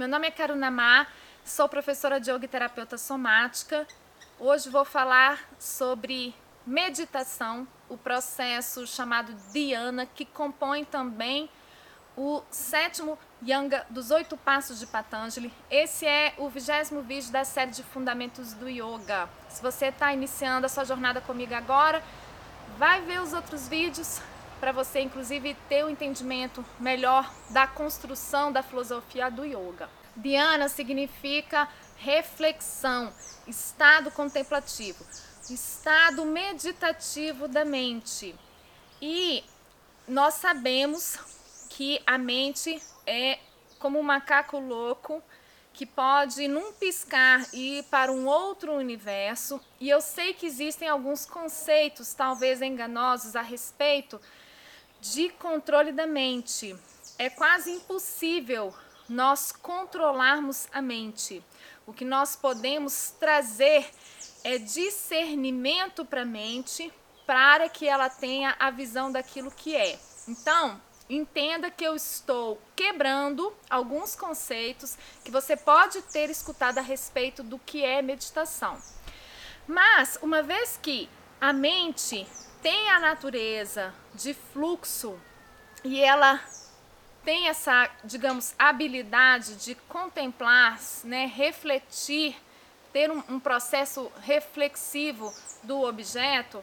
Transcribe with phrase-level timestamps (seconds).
[0.00, 1.06] Meu nome é Karunamá,
[1.44, 3.86] sou professora de yoga e terapeuta somática.
[4.38, 6.34] Hoje vou falar sobre
[6.66, 11.50] meditação, o processo chamado dhyana, que compõe também
[12.16, 15.52] o sétimo Yanga dos oito passos de Patanjali.
[15.70, 19.28] Esse é o vigésimo vídeo da série de fundamentos do yoga.
[19.50, 22.02] Se você está iniciando a sua jornada comigo agora,
[22.78, 24.18] vai ver os outros vídeos
[24.60, 29.88] para você, inclusive, ter um entendimento melhor da construção da filosofia do yoga.
[30.14, 31.66] Dhyana significa
[31.96, 33.12] reflexão,
[33.46, 35.04] estado contemplativo,
[35.48, 38.34] estado meditativo da mente.
[39.00, 39.42] E
[40.06, 41.18] nós sabemos
[41.70, 43.38] que a mente é
[43.78, 45.22] como um macaco louco
[45.72, 49.58] que pode, num piscar, ir para um outro universo.
[49.80, 54.20] E eu sei que existem alguns conceitos, talvez enganosos, a respeito
[55.00, 56.76] de controle da mente.
[57.18, 58.74] É quase impossível
[59.08, 61.42] nós controlarmos a mente.
[61.86, 63.90] O que nós podemos trazer
[64.44, 66.92] é discernimento para a mente
[67.26, 69.98] para que ela tenha a visão daquilo que é.
[70.28, 77.42] Então, entenda que eu estou quebrando alguns conceitos que você pode ter escutado a respeito
[77.42, 78.80] do que é meditação.
[79.66, 81.08] Mas, uma vez que
[81.40, 82.26] a mente
[82.62, 85.18] tem a natureza de fluxo
[85.82, 86.40] e ela
[87.24, 92.36] tem essa, digamos, habilidade de contemplar, né, refletir,
[92.92, 96.62] ter um, um processo reflexivo do objeto,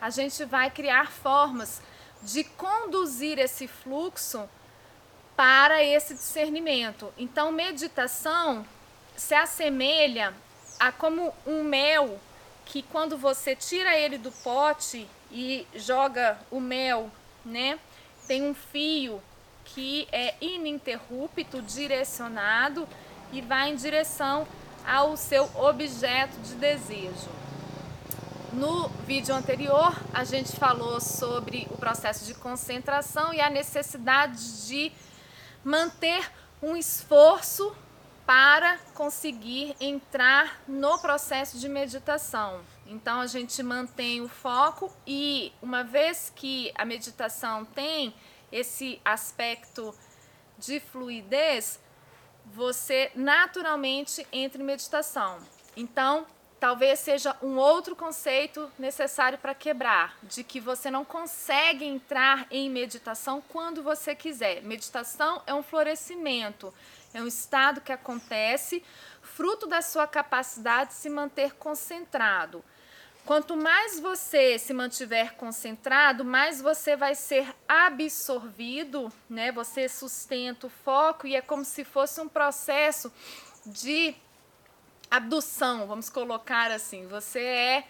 [0.00, 1.80] a gente vai criar formas
[2.22, 4.48] de conduzir esse fluxo
[5.36, 7.12] para esse discernimento.
[7.16, 8.66] Então, meditação
[9.16, 10.34] se assemelha
[10.78, 12.20] a como um mel
[12.64, 17.10] que quando você tira ele do pote e joga o mel,
[17.44, 17.78] né?
[18.28, 19.20] Tem um fio
[19.64, 22.86] que é ininterrupto, direcionado
[23.32, 24.46] e vai em direção
[24.86, 27.30] ao seu objeto de desejo.
[28.52, 34.92] No vídeo anterior, a gente falou sobre o processo de concentração e a necessidade de
[35.64, 36.30] manter
[36.62, 37.74] um esforço
[38.26, 42.60] para conseguir entrar no processo de meditação.
[42.92, 48.14] Então a gente mantém o foco e uma vez que a meditação tem
[48.52, 49.94] esse aspecto
[50.58, 51.80] de fluidez,
[52.44, 55.38] você naturalmente entra em meditação.
[55.74, 56.26] Então,
[56.60, 62.68] talvez seja um outro conceito necessário para quebrar, de que você não consegue entrar em
[62.68, 64.62] meditação quando você quiser.
[64.62, 66.74] Meditação é um florescimento,
[67.14, 68.84] é um estado que acontece
[69.22, 72.62] fruto da sua capacidade de se manter concentrado.
[73.24, 79.52] Quanto mais você se mantiver concentrado, mais você vai ser absorvido, né?
[79.52, 83.12] Você sustenta o foco e é como se fosse um processo
[83.64, 84.14] de
[85.08, 87.06] abdução, vamos colocar assim.
[87.06, 87.84] Você é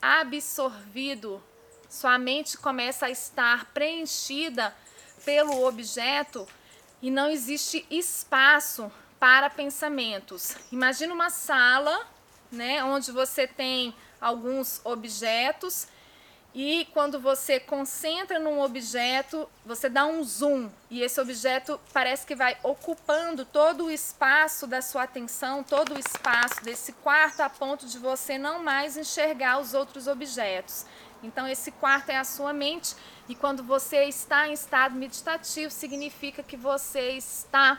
[0.00, 1.42] absorvido,
[1.88, 4.76] sua mente começa a estar preenchida
[5.24, 6.46] pelo objeto
[7.00, 10.54] e não existe espaço para pensamentos.
[10.70, 12.06] Imagina uma sala,
[12.52, 15.88] né, onde você tem alguns objetos.
[16.54, 20.70] E quando você concentra num objeto, você dá um zoom.
[20.90, 25.98] E esse objeto parece que vai ocupando todo o espaço da sua atenção, todo o
[25.98, 30.86] espaço desse quarto a ponto de você não mais enxergar os outros objetos.
[31.22, 32.96] Então esse quarto é a sua mente.
[33.28, 37.78] E quando você está em estado meditativo, significa que você está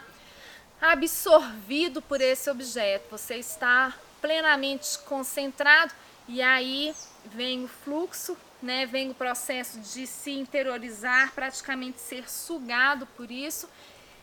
[0.80, 5.92] absorvido por esse objeto, você está plenamente concentrado
[6.28, 6.94] e aí
[7.24, 8.84] vem o fluxo, né?
[8.84, 13.66] Vem o processo de se interiorizar, praticamente ser sugado por isso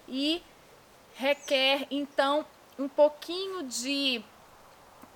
[0.08, 0.44] e
[1.16, 2.46] requer então
[2.78, 4.24] um pouquinho de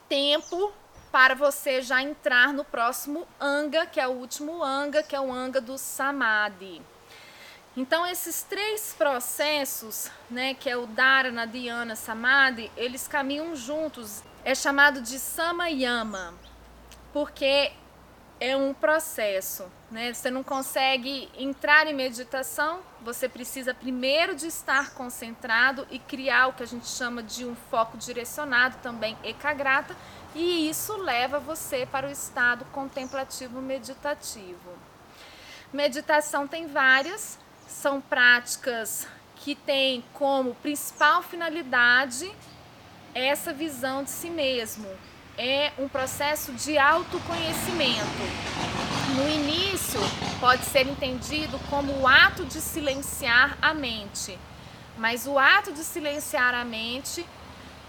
[0.07, 0.73] tempo
[1.11, 5.31] para você já entrar no próximo anga, que é o último anga, que é o
[5.31, 6.81] anga do samadhi.
[7.77, 14.23] Então esses três processos, né, que é o dharana, dhyana, samadhi, eles caminham juntos.
[14.43, 16.33] É chamado de samayama
[17.11, 17.71] porque
[18.39, 20.13] é um processo, né?
[20.13, 26.53] Você não consegue entrar em meditação, você precisa primeiro de estar concentrado e criar o
[26.53, 29.95] que a gente chama de um foco direcionado, também ekagrata,
[30.33, 34.77] e isso leva você para o estado contemplativo meditativo.
[35.73, 42.31] Meditação tem várias, são práticas que têm como principal finalidade
[43.13, 44.87] essa visão de si mesmo,
[45.39, 48.03] é um processo de autoconhecimento.
[49.15, 50.01] No início,
[50.37, 54.37] pode ser entendido como o ato de silenciar a mente,
[54.97, 57.25] Mas o ato de silenciar a mente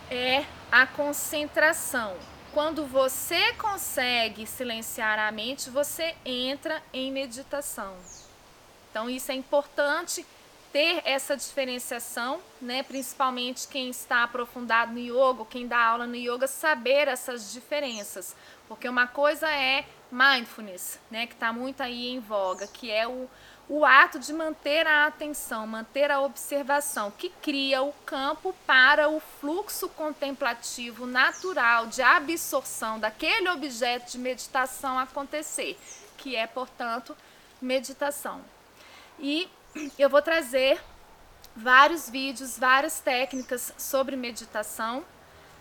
[0.08, 2.14] é a concentração.
[2.54, 7.96] Quando você consegue silenciar a mente, você entra em meditação.
[8.88, 10.24] Então isso é importante
[10.72, 12.82] ter essa diferenciação, né?
[12.82, 18.36] Principalmente quem está aprofundado no yoga, quem dá aula no yoga, saber essas diferenças,
[18.68, 21.26] porque uma coisa é mindfulness, né?
[21.26, 23.28] Que está muito aí em voga, que é o
[23.70, 29.20] o ato de manter a atenção, manter a observação, que cria o campo para o
[29.20, 35.78] fluxo contemplativo natural de absorção daquele objeto de meditação acontecer,
[36.18, 37.16] que é, portanto,
[37.62, 38.40] meditação.
[39.20, 39.48] E
[39.98, 40.80] eu vou trazer
[41.54, 45.04] vários vídeos, várias técnicas sobre meditação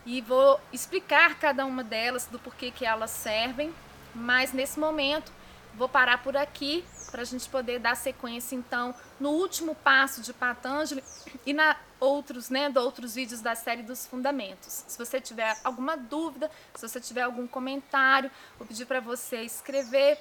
[0.05, 3.73] e vou explicar cada uma delas do porquê que elas servem,
[4.13, 5.31] mas nesse momento
[5.75, 10.33] vou parar por aqui para a gente poder dar sequência então no último passo de
[10.33, 11.03] Patanjali
[11.45, 14.85] e na outros, né, de outros vídeos da série dos fundamentos.
[14.87, 20.17] Se você tiver alguma dúvida, se você tiver algum comentário, vou pedir para você escrever.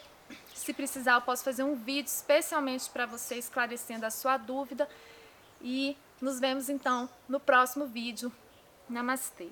[0.58, 4.88] Se precisar, eu posso fazer um vídeo especialmente para você esclarecendo a sua dúvida.
[5.62, 8.30] E nos vemos então no próximo vídeo.
[8.88, 9.48] Namastê!